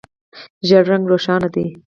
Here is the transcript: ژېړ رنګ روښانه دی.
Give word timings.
ژېړ 0.67 0.83
رنګ 0.91 1.03
روښانه 1.11 1.47
دی. 1.53 1.65